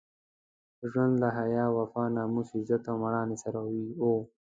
ژوند 0.91 1.13
له 1.21 1.29
حیا، 1.37 1.65
وفا، 1.77 2.03
ناموس، 2.15 2.49
عزت 2.57 2.83
او 2.89 2.95
مېړانې 3.01 3.37
سره 3.43 3.59
وو. 4.01 4.15